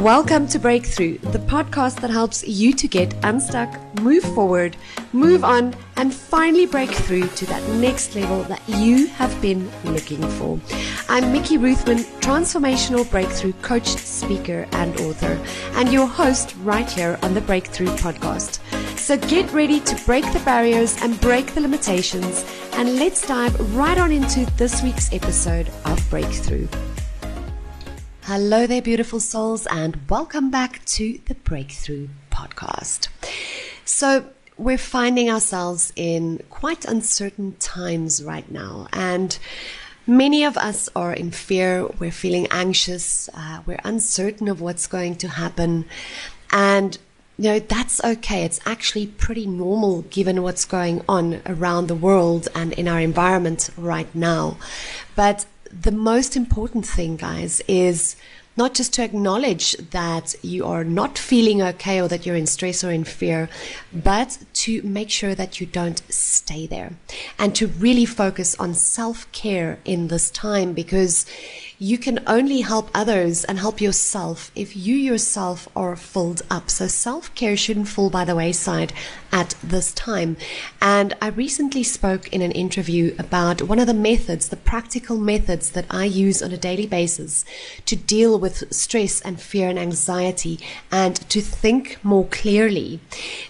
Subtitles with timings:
[0.00, 4.74] Welcome to Breakthrough, the podcast that helps you to get unstuck, move forward,
[5.12, 10.22] move on, and finally break through to that next level that you have been looking
[10.22, 10.58] for.
[11.10, 15.38] I'm Mickey Ruthman, transformational breakthrough coach, speaker, and author,
[15.74, 18.60] and your host right here on the Breakthrough podcast.
[18.98, 23.98] So get ready to break the barriers and break the limitations, and let's dive right
[23.98, 26.66] on into this week's episode of Breakthrough.
[28.26, 33.08] Hello there, beautiful souls, and welcome back to the Breakthrough Podcast.
[33.84, 39.36] So, we're finding ourselves in quite uncertain times right now, and
[40.06, 41.84] many of us are in fear.
[41.98, 43.28] We're feeling anxious.
[43.34, 45.84] Uh, we're uncertain of what's going to happen.
[46.52, 46.98] And
[47.38, 48.44] you know, that's okay.
[48.44, 53.70] It's actually pretty normal given what's going on around the world and in our environment
[53.76, 54.58] right now.
[55.16, 58.16] But the most important thing, guys, is
[58.56, 62.84] not just to acknowledge that you are not feeling okay or that you're in stress
[62.84, 63.48] or in fear,
[63.92, 66.92] but to make sure that you don't stay there
[67.38, 71.24] and to really focus on self care in this time because
[71.82, 76.70] you can only help others and help yourself if you yourself are filled up.
[76.70, 78.92] So self care shouldn't fall by the wayside
[79.32, 80.36] at this time.
[80.80, 85.70] And I recently spoke in an interview about one of the methods, the practical methods
[85.70, 87.44] that I use on a daily basis
[87.86, 90.60] to deal with stress and fear and anxiety
[90.92, 93.00] and to think more clearly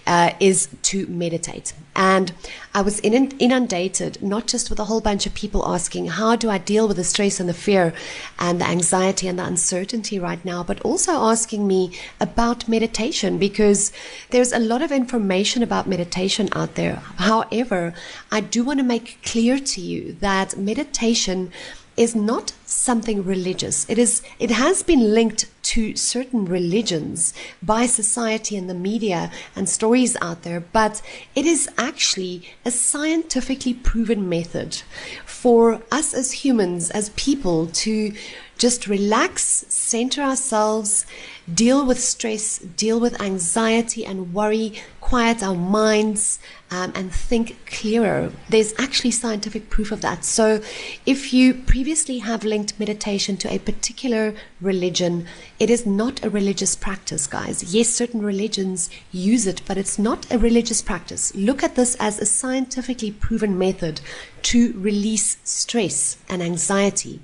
[0.07, 1.73] uh, is to meditate.
[1.95, 2.33] And
[2.73, 6.57] I was inundated, not just with a whole bunch of people asking, how do I
[6.57, 7.93] deal with the stress and the fear
[8.39, 13.91] and the anxiety and the uncertainty right now, but also asking me about meditation because
[14.31, 16.95] there's a lot of information about meditation out there.
[17.17, 17.93] However,
[18.31, 21.51] I do want to make clear to you that meditation
[21.95, 23.87] is not something religious.
[23.87, 29.67] It is, it has been linked to certain religions by society and the media and
[29.67, 31.01] stories out there, but
[31.35, 34.81] it is actually a scientifically proven method
[35.25, 38.13] for us as humans, as people to
[38.57, 41.05] just relax, center ourselves,
[41.51, 46.39] deal with stress, deal with anxiety and worry, quiet our minds,
[46.71, 48.31] um, and think clearer.
[48.49, 50.23] There's actually scientific proof of that.
[50.25, 50.61] So,
[51.05, 55.27] if you previously have linked meditation to a particular religion,
[55.59, 57.73] it is not a religious practice, guys.
[57.73, 61.35] Yes, certain religions use it, but it's not a religious practice.
[61.35, 64.01] Look at this as a scientifically proven method
[64.43, 67.19] to release stress and anxiety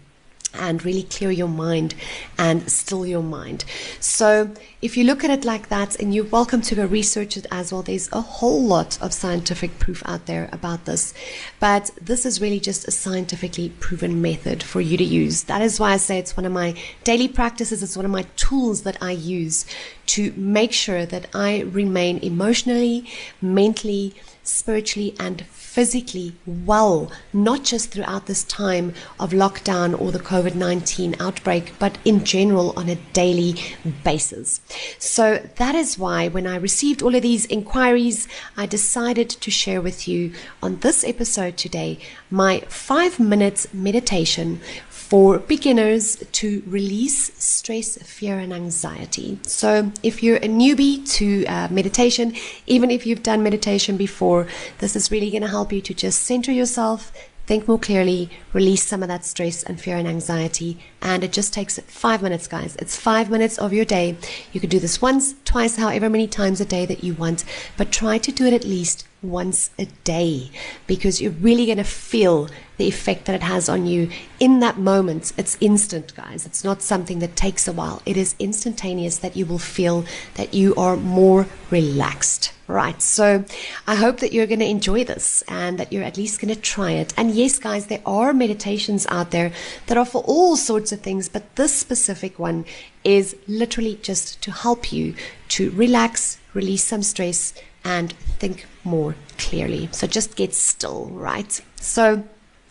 [0.54, 1.96] and really clear your mind
[2.38, 3.66] and still your mind.
[4.00, 4.52] So,
[4.82, 7.74] if you look at it like that, and you're welcome to go research it as
[7.74, 11.14] well, there's a whole lot of scientific proof out there about this.
[11.60, 15.44] But this is really just a scientifically proven method for you to use.
[15.44, 18.26] That is why I say it's one of my daily practices, it's one of my
[18.38, 19.66] tools that I use
[20.08, 23.06] to make sure that I remain emotionally,
[23.42, 30.56] mentally, spiritually, and physically well, not just throughout this time of lockdown or the COVID
[30.56, 33.56] 19 outbreak, but in general on a daily
[34.04, 34.62] basis.
[34.98, 39.82] So that is why when I received all of these inquiries, I decided to share
[39.82, 42.00] with you on this episode today
[42.30, 44.62] my five minutes meditation
[45.10, 49.40] for beginners to release stress, fear, and anxiety.
[49.42, 52.36] So, if you're a newbie to uh, meditation,
[52.68, 54.46] even if you've done meditation before,
[54.78, 57.12] this is really going to help you to just center yourself,
[57.50, 60.78] think more clearly, release some of that stress and fear and anxiety.
[61.02, 62.76] And it just takes five minutes, guys.
[62.76, 64.18] It's five minutes of your day.
[64.54, 67.44] You can do this once, twice, however many times a day that you want,
[67.76, 70.50] but try to do it at least once a day
[70.88, 74.10] because you're really going to feel the effect that it has on you
[74.40, 75.34] in that moment.
[75.38, 76.46] It's instant, guys.
[76.46, 78.02] It's not something that takes a while.
[78.06, 82.54] It is instantaneous that you will feel that you are more relaxed.
[82.68, 83.02] Right.
[83.02, 83.46] So
[83.88, 86.62] I hope that you're going to enjoy this and that you're at least going to
[86.62, 87.16] try it.
[87.18, 89.52] And yes, guys, there are meditations out there
[89.88, 92.66] that are for all sorts of things, but this specific one
[93.04, 95.16] is literally just to help you
[95.48, 97.54] to relax, release some stress,
[97.90, 99.90] and think more clearly.
[99.92, 101.60] So just get still, right?
[101.78, 102.24] So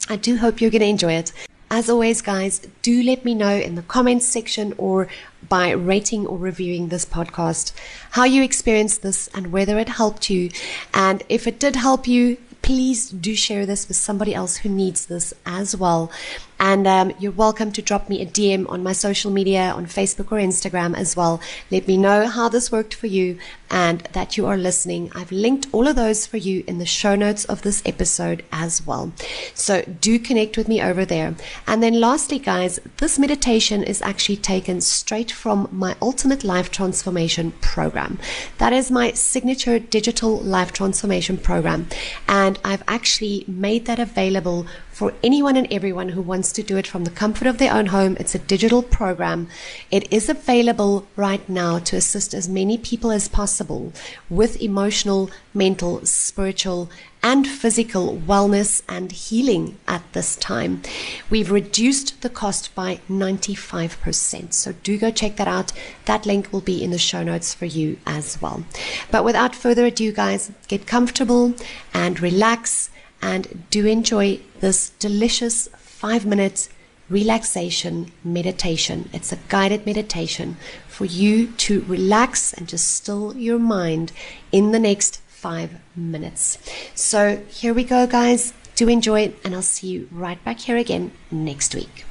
[0.08, 1.32] I do hope you're going to enjoy it.
[1.70, 5.08] As always, guys, do let me know in the comments section or
[5.48, 7.72] by rating or reviewing this podcast
[8.12, 10.50] how you experienced this and whether it helped you.
[10.94, 15.06] And if it did help you, please do share this with somebody else who needs
[15.06, 16.10] this as well.
[16.60, 20.32] And um, you're welcome to drop me a DM on my social media, on Facebook
[20.32, 21.40] or Instagram as well.
[21.70, 23.38] Let me know how this worked for you
[23.70, 25.10] and that you are listening.
[25.14, 28.86] I've linked all of those for you in the show notes of this episode as
[28.86, 29.12] well.
[29.54, 31.34] So do connect with me over there.
[31.66, 37.52] And then lastly, guys, this meditation is actually taken straight from my Ultimate Life Transformation
[37.60, 38.18] program.
[38.58, 41.88] That is my signature digital life transformation program.
[42.26, 44.66] And I've actually made that available
[44.98, 47.86] for anyone and everyone who wants to do it from the comfort of their own
[47.86, 48.16] home.
[48.18, 49.46] It's a digital program.
[49.92, 53.92] It is available right now to assist as many people as possible
[54.28, 56.90] with emotional, mental, spiritual,
[57.22, 60.82] and physical wellness and healing at this time.
[61.30, 64.52] We've reduced the cost by 95%.
[64.52, 65.72] So do go check that out.
[66.06, 68.64] That link will be in the show notes for you as well.
[69.12, 71.54] But without further ado, guys, get comfortable
[71.94, 72.90] and relax
[73.20, 76.68] and do enjoy this delicious five minute
[77.08, 79.08] relaxation meditation.
[79.12, 80.56] It's a guided meditation
[80.86, 84.12] for you to relax and just still your mind
[84.52, 86.58] in the next five minutes.
[86.94, 88.52] So here we go, guys.
[88.74, 92.04] Do enjoy it, and I'll see you right back here again next week.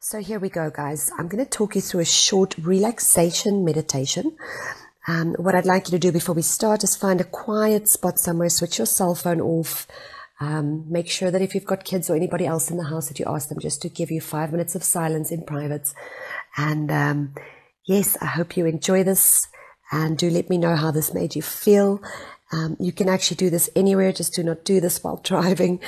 [0.00, 1.10] So here we go, guys.
[1.18, 4.36] I'm going to talk you through a short relaxation meditation.
[5.08, 8.18] Um, what I'd like you to do before we start is find a quiet spot
[8.18, 9.86] somewhere, switch your cell phone off.
[10.38, 13.18] Um, make sure that if you've got kids or anybody else in the house that
[13.18, 15.94] you ask them just to give you five minutes of silence in private.
[16.56, 17.34] And um,
[17.84, 19.48] yes, I hope you enjoy this
[19.92, 22.02] and do let me know how this made you feel.
[22.52, 25.80] Um, you can actually do this anywhere, just do not do this while driving.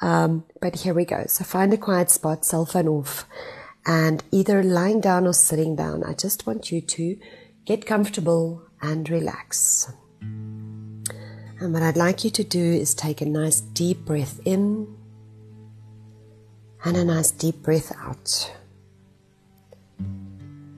[0.00, 1.24] Um, but here we go.
[1.26, 3.24] So find a quiet spot, cell phone off,
[3.86, 6.04] and either lying down or sitting down.
[6.04, 7.18] I just want you to
[7.64, 9.92] get comfortable and relax.
[10.20, 14.94] And what I'd like you to do is take a nice deep breath in
[16.84, 18.52] and a nice deep breath out.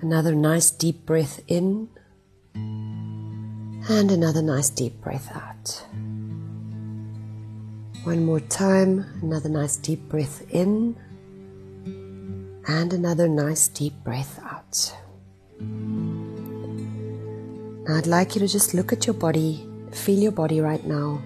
[0.00, 1.88] Another nice deep breath in
[2.54, 5.84] and another nice deep breath out.
[8.04, 10.96] One more time, another nice deep breath in
[12.68, 14.94] and another nice deep breath out.
[17.88, 21.22] Now I'd like you to just look at your body, feel your body right now,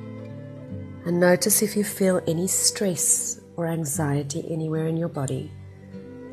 [1.05, 5.51] and notice if you feel any stress or anxiety anywhere in your body,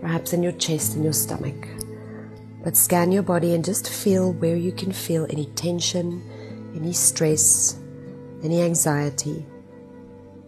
[0.01, 1.67] perhaps in your chest and your stomach.
[2.63, 6.21] But scan your body and just feel where you can feel any tension,
[6.75, 7.79] any stress,
[8.43, 9.43] any anxiety.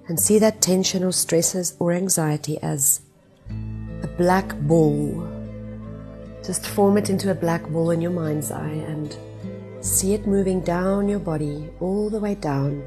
[0.08, 3.02] And see that tension or stresses or anxiety as
[4.04, 5.28] a black ball.
[6.46, 9.18] Just form it into a black ball in your mind's eye and
[9.82, 12.84] See it moving down your body, all the way down,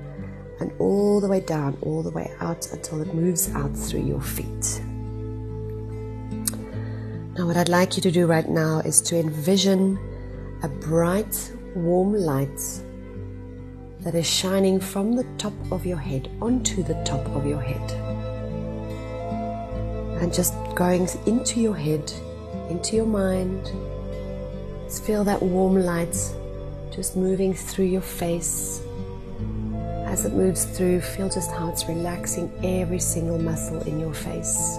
[0.60, 4.20] and all the way down, all the way out until it moves out through your
[4.20, 4.80] feet.
[7.36, 9.98] Now, what I'd like you to do right now is to envision
[10.62, 12.60] a bright, warm light
[14.02, 17.90] that is shining from the top of your head onto the top of your head.
[20.22, 22.12] And just going into your head,
[22.70, 23.72] into your mind.
[24.84, 26.14] Just feel that warm light
[26.94, 28.80] just moving through your face.
[30.06, 34.78] As it moves through, feel just how it's relaxing every single muscle in your face.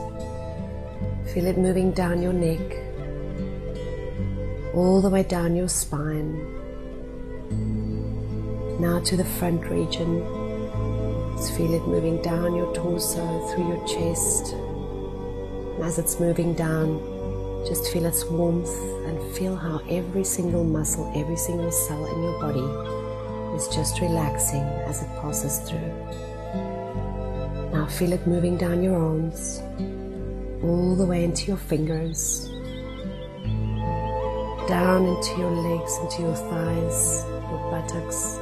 [1.34, 2.62] Feel it moving down your neck,
[4.74, 6.40] all the way down your spine.
[8.80, 10.24] Now to the front region.
[11.36, 14.54] Just feel it moving down your torso, through your chest.
[14.54, 17.15] And as it's moving down,
[17.68, 18.70] just feel its warmth
[19.08, 24.62] and feel how every single muscle, every single cell in your body is just relaxing
[24.62, 25.80] as it passes through.
[27.72, 29.62] Now feel it moving down your arms,
[30.64, 32.48] all the way into your fingers,
[34.68, 38.38] down into your legs, into your thighs, your buttocks,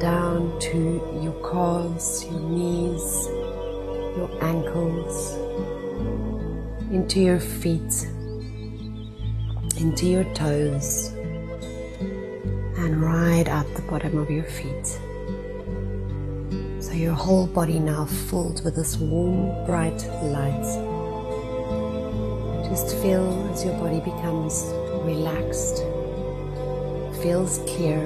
[0.00, 3.28] down to your calves, your knees,
[4.16, 5.36] your ankles
[6.90, 8.08] into your feet,
[9.78, 11.12] into your toes,
[12.78, 14.86] and right up the bottom of your feet.
[16.82, 20.64] So your whole body now filled with this warm, bright light.
[22.68, 24.64] Just feel as your body becomes
[25.04, 25.84] relaxed,
[27.22, 28.04] feels clear,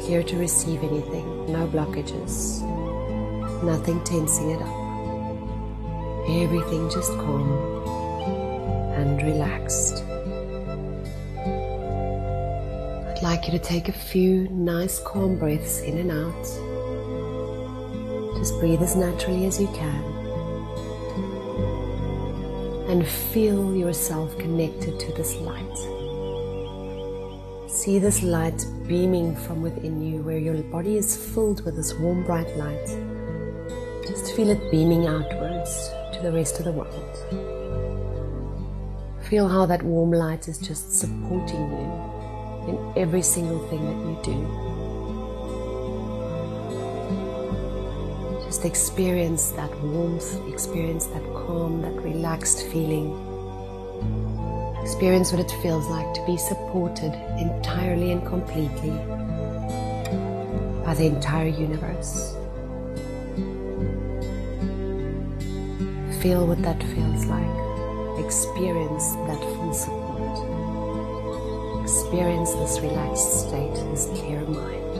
[0.00, 2.62] clear to receive anything, no blockages,
[3.62, 4.87] nothing tensing it up
[6.28, 7.50] everything just calm
[8.96, 10.04] and relaxed.
[13.08, 16.44] I'd like you to take a few nice calm breaths in and out.
[18.38, 20.18] Just breathe as naturally as you can.
[22.88, 25.78] and feel yourself connected to this light.
[27.70, 32.24] See this light beaming from within you, where your body is filled with this warm,
[32.24, 32.86] bright light.
[34.06, 37.16] Just feel it beaming outwards to the rest of the world.
[39.28, 44.16] Feel how that warm light is just supporting you in every single thing that you
[44.34, 44.38] do.
[48.44, 53.12] Just experience that warmth, experience that calm, that relaxed feeling.
[54.82, 58.90] Experience what it feels like to be supported entirely and completely
[60.84, 62.37] by the entire universe.
[66.20, 67.46] Feel what that feels like.
[68.24, 70.38] Experience that full support.
[71.84, 74.96] Experience this relaxed state, this clear mind.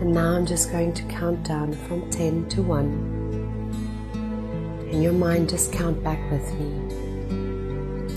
[0.00, 4.88] And now I'm just going to count down from 10 to 1.
[4.90, 6.72] In your mind, just count back with me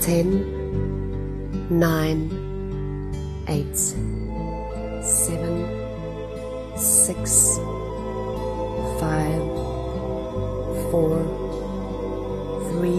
[0.00, 5.81] 10, 9, 8, 7,
[6.76, 7.58] 6,
[8.98, 9.42] 5,
[10.90, 11.22] 4,
[12.70, 12.90] 3,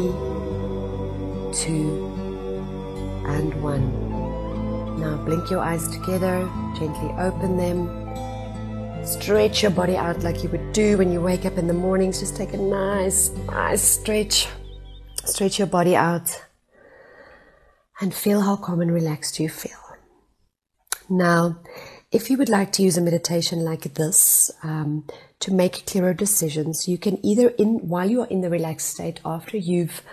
[1.54, 2.14] 2,
[3.28, 5.00] and 1.
[5.00, 8.04] Now blink your eyes together, gently open them
[9.06, 12.22] Stretch your body out like you would do when you wake up in the mornings.
[12.22, 14.48] Just take a nice, nice stretch.
[15.26, 16.46] Stretch your body out
[18.00, 19.78] and feel how calm and relaxed you feel.
[21.10, 21.60] Now,
[22.14, 25.06] if you would like to use a meditation like this um,
[25.40, 29.20] to make clearer decisions, you can either in while you are in the relaxed state,
[29.26, 30.04] after you've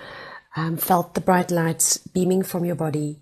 [0.57, 3.21] um, felt the bright lights beaming from your body,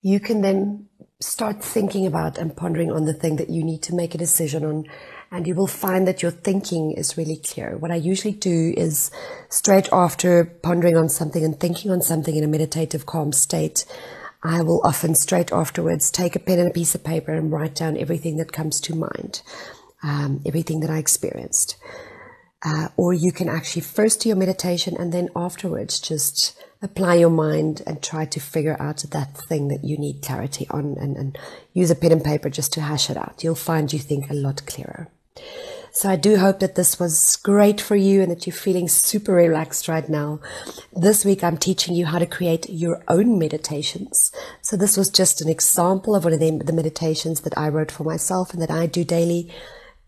[0.00, 0.86] you can then
[1.20, 4.64] start thinking about and pondering on the thing that you need to make a decision
[4.64, 4.84] on.
[5.32, 7.76] And you will find that your thinking is really clear.
[7.76, 9.10] What I usually do is
[9.50, 13.84] straight after pondering on something and thinking on something in a meditative, calm state,
[14.42, 17.74] I will often straight afterwards take a pen and a piece of paper and write
[17.74, 19.42] down everything that comes to mind,
[20.02, 21.76] um, everything that I experienced.
[22.64, 27.30] Uh, or you can actually first do your meditation and then afterwards just apply your
[27.30, 31.38] mind and try to figure out that thing that you need clarity on and, and
[31.72, 33.42] use a pen and paper just to hash it out.
[33.42, 35.08] You'll find you think a lot clearer.
[35.92, 39.32] So I do hope that this was great for you and that you're feeling super
[39.32, 40.40] relaxed right now.
[40.92, 44.32] This week I'm teaching you how to create your own meditations.
[44.62, 47.90] So this was just an example of one of the, the meditations that I wrote
[47.90, 49.50] for myself and that I do daily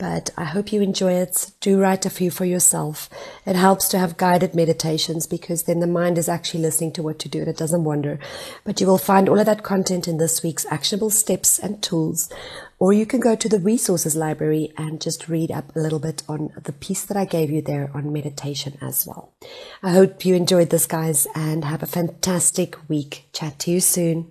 [0.00, 1.52] but I hope you enjoy it.
[1.60, 3.10] Do write a few for yourself.
[3.44, 7.18] It helps to have guided meditations because then the mind is actually listening to what
[7.18, 8.18] to do and it doesn't wander.
[8.64, 12.32] But you will find all of that content in this week's actionable steps and tools.
[12.80, 16.22] Or you can go to the resources library and just read up a little bit
[16.26, 19.34] on the piece that I gave you there on meditation as well.
[19.82, 23.28] I hope you enjoyed this, guys, and have a fantastic week.
[23.34, 24.30] Chat to you soon.